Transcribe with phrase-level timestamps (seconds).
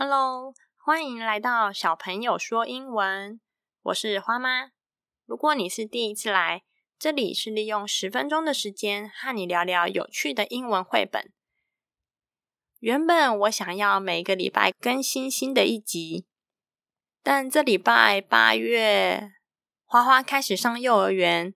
[0.00, 3.40] Hello，欢迎来到小朋友说英文。
[3.82, 4.70] 我是花妈。
[5.26, 6.62] 如果你是第一次来，
[7.00, 11.32] 这里是利用十分钟的时间和你聊聊有趣的英文绘本。
[12.78, 16.28] 原本我想要每个礼拜更新新的一集，
[17.24, 19.32] 但这礼拜八月
[19.84, 21.52] 花花开始上幼儿园，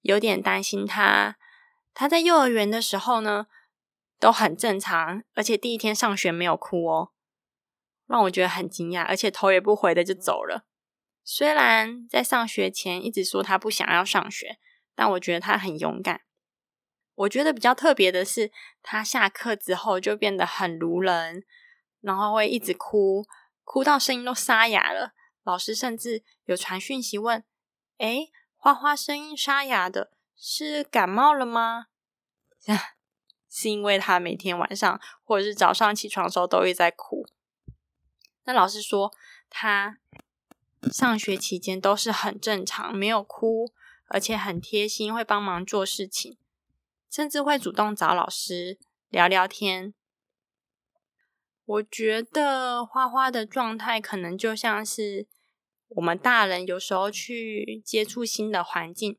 [0.00, 1.36] 有点担心他。
[1.94, 3.46] 他在幼儿园的时候呢？
[4.18, 7.10] 都很正常，而且第一天上学没有哭哦，
[8.12, 10.66] 让我觉得很惊讶，而且头也不回的就走了。
[11.24, 14.58] 虽然在上学前一直说他不想要上学，
[14.94, 16.20] 但我觉得他很勇敢。
[17.14, 21.42] 我觉得比较特别的是，他下课之后就变得很如人，
[22.02, 23.24] 然后会一直哭，
[23.64, 25.14] 哭到声音都沙哑了。
[25.42, 27.42] 老师甚至有传讯息问
[27.96, 31.86] ：“诶，花花声音沙哑的，是感冒了吗？”
[33.48, 37.26] 是因为他每天晚上或者是早上起床的时候都会在哭。
[38.44, 39.12] 那老师说
[39.48, 39.98] 他
[40.92, 43.72] 上学期间都是很正常，没有哭，
[44.08, 46.36] 而且很贴心，会帮忙做事情，
[47.10, 49.94] 甚至会主动找老师聊聊天。
[51.64, 55.28] 我觉得花花的状态可能就像是
[55.88, 59.16] 我们大人有时候去接触新的环境，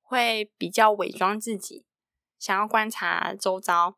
[0.00, 1.86] 会比较伪装自己。
[2.38, 3.96] 想要观察周遭，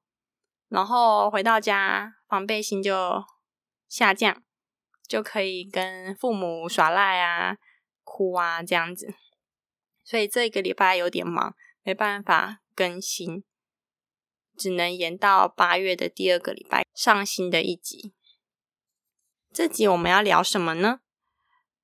[0.68, 3.24] 然后回到家防备心就
[3.88, 4.42] 下降，
[5.06, 7.58] 就可以跟父母耍赖啊、
[8.02, 9.14] 哭啊这样子。
[10.02, 13.44] 所以这个礼拜有点忙，没办法更新，
[14.56, 18.12] 只能延到八月的第二个礼拜上新的一集。
[19.52, 21.00] 这集我们要聊什么呢？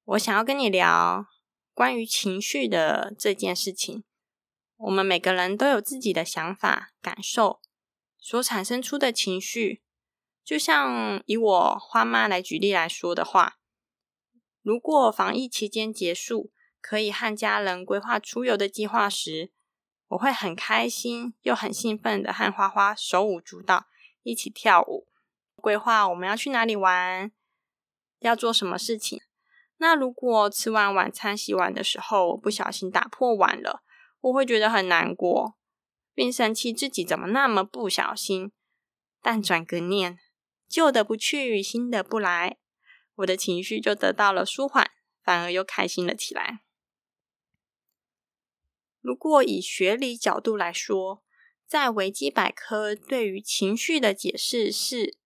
[0.05, 1.27] 我想要跟你聊
[1.73, 4.05] 关于情绪的这件事情。
[4.77, 7.61] 我们每个人都有自己的想法、感受，
[8.19, 9.83] 所产生出的情绪。
[10.51, 13.59] 就像以我花妈来举例来说的话，
[14.63, 19.53] 如果防疫期间结束，可以和家人规划出游的计划时，
[20.09, 23.87] 我会很开心又很兴奋的和花花手舞足蹈，
[24.25, 25.07] 一起跳舞，
[25.55, 27.31] 规划我们要去哪里玩，
[28.19, 29.21] 要做什么事情。
[29.77, 33.85] 那如果吃完晚餐、洗碗的时候，不小心打破碗了，
[34.23, 35.55] 我会觉得很难过，
[36.13, 38.51] 并生气自己怎么那么不小心。
[39.23, 40.19] 但转个念，
[40.71, 42.57] 旧的不去，新的不来，
[43.17, 44.89] 我的情绪就得到了舒缓，
[45.25, 46.61] 反而又开心了起来。
[49.01, 51.25] 如果以学理角度来说，
[51.67, 55.17] 在维基百科对于情绪的解释是。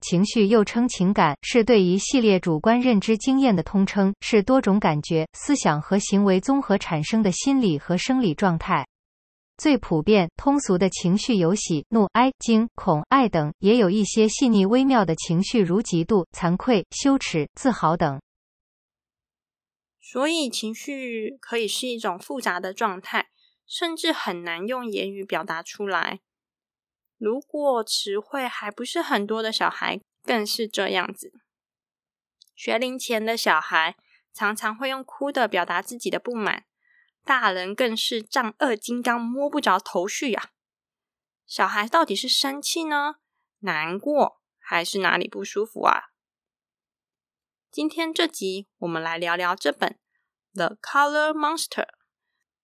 [0.00, 8.86] 情绪又称情感，是对一系列主观认知经验的通称，是多种感觉、思想和行为综合产生的心理和生理状态。
[9.56, 18.20] 最普遍、通俗的情绪有喜、怒、哀、惊、恐、爱等，也有一些细腻微妙的情绪，如嫉妒、惭愧、羞耻、自豪等。
[20.00, 23.28] 所以，情绪可以是一种复杂的状态，
[23.66, 26.20] 甚至很难用言语表达出来。
[27.16, 31.32] 如果词汇还不是很多的小孩，更是这样子。
[32.56, 33.96] 学龄前的小孩
[34.34, 36.64] 常常会用哭的表达自己的不满，
[37.24, 40.50] 大人更是丈二金刚摸不着头绪呀。
[41.46, 43.16] 小孩到底是生气呢，
[43.60, 46.10] 难过，还是哪里不舒服啊？
[47.70, 49.98] 今天这集我们来聊聊这本
[50.56, 51.84] 《The Color Monster》，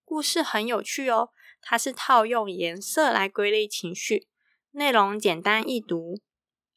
[0.04, 1.30] 故事很有趣哦，
[1.60, 4.28] 它是套用颜色来归类情绪。
[4.72, 6.20] 内容简单易读，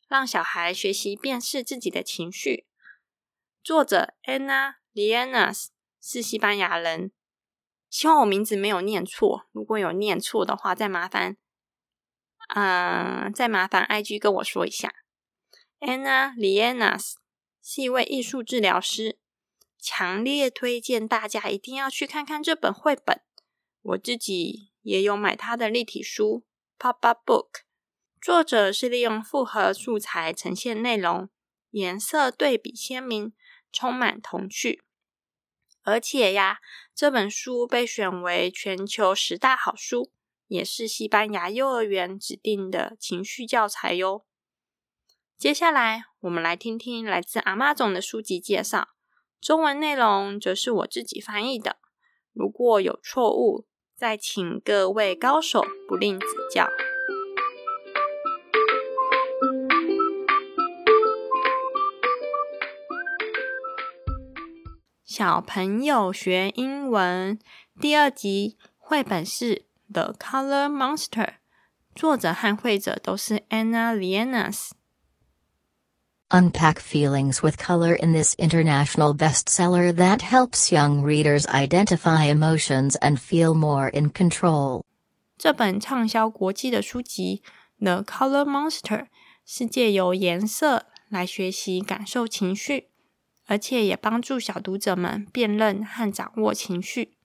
[0.08, 2.66] 让小孩学习辨识自己的情绪。
[3.62, 5.68] 作者 Anna Lianas
[6.02, 7.12] 是西班牙人，
[7.92, 9.48] 希望我名字没有念错。
[9.52, 11.36] 如果有念错的话，再麻烦，
[12.56, 14.94] 嗯，再麻烦 IG 跟我说一下。
[15.82, 17.16] Anna Lianas
[17.62, 19.20] 是一位艺术治疗师，
[19.78, 23.22] 强烈推荐大家一定要去看看这本绘本。
[23.82, 26.46] 我自己也有买他的立体书
[26.80, 27.64] Pop Up Book。
[28.22, 31.30] 作者是利用复合素材呈现内容，
[31.72, 33.34] 颜色对比鲜明，
[33.72, 34.86] 充满童趣。
[35.84, 36.60] 而且呀，
[36.94, 40.12] 这本书被选为全球十大好书，
[40.48, 44.26] 也是西班牙幼儿园指定的情绪教材哟。
[45.38, 48.90] 接下来，我们来听听来自阿妈总的书籍介绍，
[49.40, 51.78] 中文内容则是我自己翻译的。
[52.32, 53.66] 如果有错误，
[53.98, 56.68] 再请各位高手不吝指教。
[65.14, 67.38] 小朋友学英文
[67.82, 69.56] 第二集绘本是
[69.92, 71.26] 《The Color Monster》，
[71.94, 74.70] 作者和绘者都是 Anna Lianas。
[76.30, 83.54] Unpack feelings with color in this international bestseller that helps young readers identify emotions and feel
[83.54, 84.86] more in control.
[85.38, 87.44] 这本畅销国际的书籍
[87.84, 88.80] 《The Color Monster》
[89.46, 92.91] 是借由颜色来学习感受情绪，
[93.51, 97.17] 而且也帮助小读者们辨认和掌握情绪。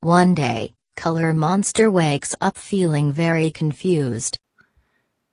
[0.00, 4.34] One day, Color Monster wakes up feeling very confused.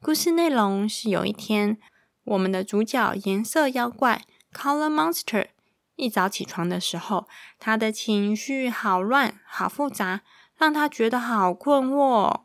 [0.02, 1.78] 故事内容是有一天，
[2.24, 4.24] 我们的主角颜色妖怪
[4.54, 5.48] Color Monster
[5.96, 10.22] 一早起床的时候，他的情绪好乱、好复杂，
[10.57, 12.42] 让他觉得好困惑。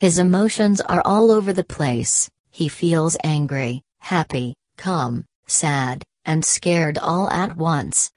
[0.00, 2.28] His emotions are all over the place.
[2.52, 8.08] He feels angry, happy, calm, sad, and scared all at once.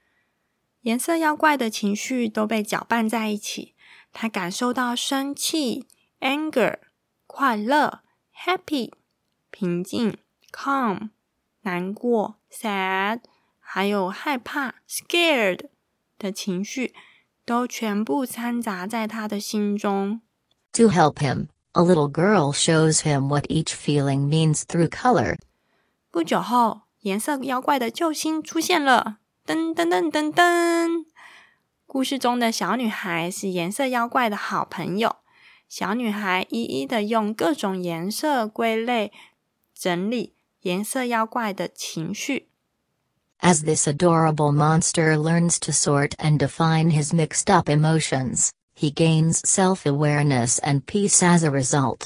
[0.82, 3.74] 颜色妖怪的情绪都被搅拌在一起，
[4.12, 5.86] 他感受到生气
[6.20, 6.78] （anger）。
[7.26, 8.02] 快乐
[8.44, 8.92] （happy）、
[9.50, 10.18] 平静
[10.52, 11.10] （calm）、
[11.62, 13.20] 难过 （sad），
[13.58, 15.68] 还有害怕 （scared）
[16.18, 16.94] 的情绪，
[17.44, 20.20] 都全部掺杂在他的心中。
[20.74, 25.38] To help him, a little girl shows him what each feeling means through color.
[26.11, 29.17] 不久后，颜色妖怪的救星出现了！
[29.45, 31.05] 噔噔噔噔噔！
[31.85, 35.17] 故事中的小女孩是颜色妖怪的好朋友。
[35.67, 39.11] 小女孩一一的用各种颜色归类、
[39.75, 42.49] 整理颜色妖怪的情绪。
[43.39, 49.83] As this adorable monster learns to sort and define his mixed up emotions, he gains self
[49.83, 52.05] awareness and peace as a result.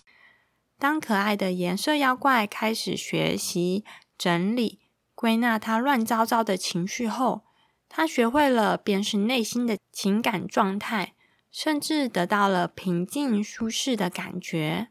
[0.82, 3.84] 当可爱的颜色妖怪开始学习
[4.16, 4.80] 整理、
[5.14, 7.44] 归纳他乱糟糟的情绪后，
[7.88, 11.14] 他学会了辨识内心的情感状态。
[11.50, 14.88] 甚至得到了平静舒适的感觉。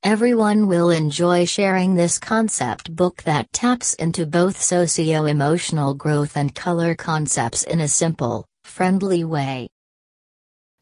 [0.00, 6.54] Everyone will enjoy sharing this concept book that taps into both socio emotional growth and
[6.54, 9.70] color concepts in a simple, friendly way.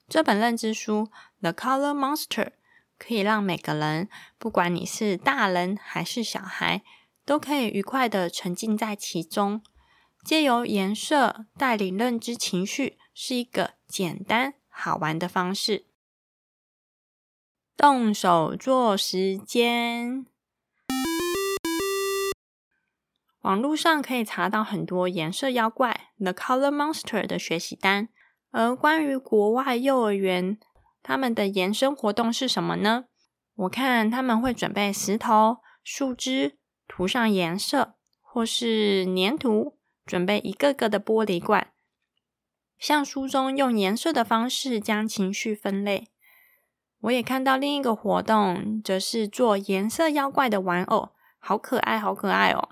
[0.08, 1.08] 这本认知书《
[1.40, 2.50] The Color Monster》
[2.97, 6.83] 可以让每个人，不管你是大人还是小孩，
[7.25, 9.61] 都可以愉快的沉浸在其中。
[10.23, 14.53] 借由颜色带领认知情绪，是一个简单。
[14.69, 15.85] 好玩的方式，
[17.77, 20.25] 动手做时间。
[23.41, 28.07] 网络上可以查到很多颜色妖怪 The Color Monster 的学习单，
[28.51, 30.57] 而关于国外幼儿园，
[31.03, 33.05] 他们的延伸活动是什么呢？
[33.55, 36.57] 我看他们会准备石头、树枝，
[36.87, 41.67] 涂上颜色，或是粘土，准备一个个的玻璃罐。
[42.79, 46.07] 像书中用颜色的方式将情绪分类，
[47.01, 52.69] 我也看到另一个活动，则是做颜色妖怪的玩偶，好可爱，好可爱哦！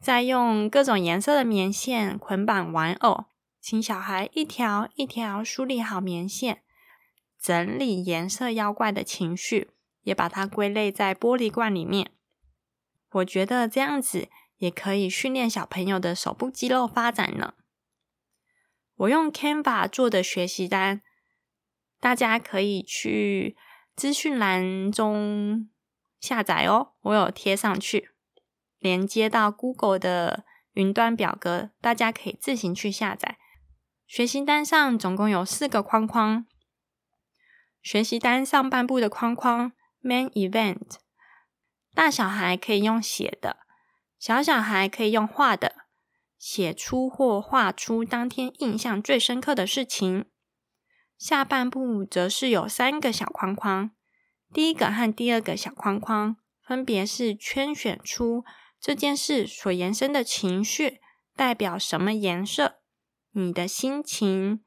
[0.00, 3.24] 再用各种颜色的棉线捆绑玩偶，
[3.60, 6.62] 请小孩一条一条梳理好棉线，
[7.40, 9.70] 整理颜色妖怪的情绪，
[10.02, 12.10] 也把它归类在玻璃罐里面。
[13.10, 17.54] 我觉得这样子也可以训练小朋友的手部肌肉发展呢。
[18.96, 21.00] 我用 Canva 做的学习单，
[22.00, 23.56] 大家可以去
[23.94, 25.70] 资讯栏中
[26.20, 26.94] 下载哦。
[27.02, 28.10] 我有贴上去，
[28.78, 33.38] 连接到 Google 的云端表格，大家可以自行去下载。
[34.06, 36.46] 学习单上总共有四个框框，
[37.82, 40.96] 学习单上半部的框框 Main Event，
[41.94, 43.58] 大小孩可以用写的，
[44.18, 45.88] 小小孩可以用画的。
[46.38, 50.26] 写出或画出当天印象最深刻的事情。
[51.16, 53.90] 下半部则是有三个小框框，
[54.52, 58.44] 第一个和第二个小框框分别是圈选出
[58.80, 61.00] 这件事所延伸的情绪
[61.34, 62.76] 代表什么颜色，
[63.32, 64.62] 你的心情。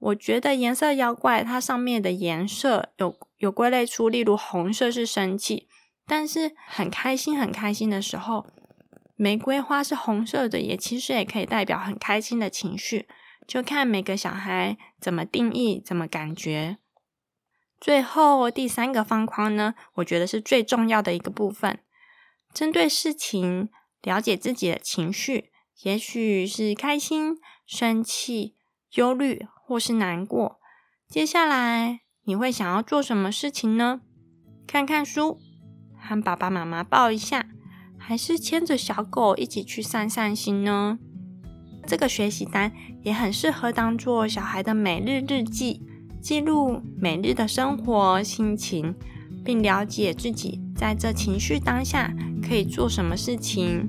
[0.00, 5.68] 我觉得颜色妖怪它上面的颜色有有归类出，例如红色是生气，
[6.06, 8.46] 但是很开心很开心的时候。
[9.16, 13.06] 玫瑰花是红色的，也其实也可以代表很开心的情绪，
[13.46, 16.78] 就看每个小孩怎么定义、怎么感觉。
[17.78, 21.80] 最后第三个方框呢，我觉得是最重要的一个部分，
[22.54, 23.68] 针对事情
[24.00, 25.50] 了解自己的情绪，
[25.82, 28.56] 也许是开心、生气、
[28.94, 30.58] 忧虑或是难过。
[31.08, 34.00] 接下来你会想要做什么事情呢？
[34.66, 35.38] 看看书，
[35.96, 37.46] 和爸爸妈妈抱一下。
[37.96, 40.98] 还是牵着小狗一起去散散心呢？
[41.86, 42.72] 这个学习单
[43.04, 45.80] 也很适合当做小孩的每日日记，
[46.20, 48.96] 记录每日的生活心情，
[49.44, 52.12] 并了解自己在这情绪当下
[52.42, 53.88] 可以做什么事情。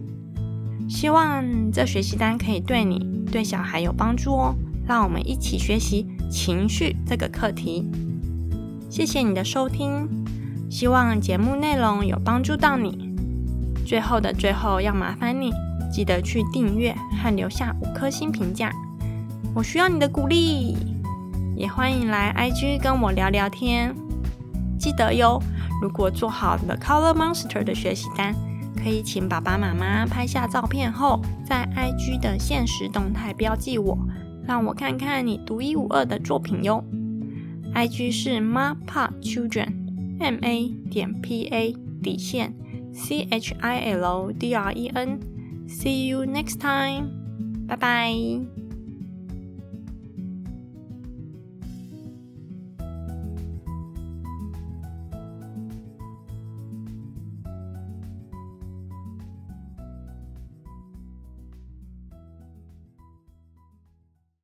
[0.88, 4.56] 希望这学习单可以对你、对小孩有帮助哦。
[4.92, 7.90] 让我们一起学习情绪这个课题。
[8.90, 10.06] 谢谢你的收听，
[10.70, 13.16] 希望节目内容有帮助到你。
[13.86, 15.54] 最后的最后，要麻烦你
[15.90, 16.94] 记得去订阅
[17.24, 18.70] 和留下五颗星评价，
[19.56, 20.76] 我需要你的鼓励。
[21.56, 23.96] 也欢迎来 IG 跟我聊聊天。
[24.78, 25.42] 记得哟，
[25.82, 28.36] 如果做好了 Color Monster 的学习单，
[28.76, 33.98] 可以请爸爸妈妈拍下照片后，在 IG 的现实动态标记我。
[34.52, 36.84] 让我看看你独一无二的作品哟。
[37.74, 42.54] IG 是 MaPa Children，M A 点 P A 底线
[42.94, 45.22] C H I L D R E N。
[45.70, 47.08] See you next time，
[47.66, 48.61] 拜拜。